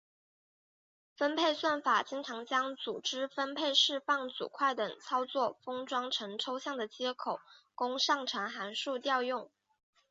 [1.15, 7.39] 分配算法经常将组织分配释放组块等操作封装成抽象的接口
[7.75, 9.51] 供上层函数调用。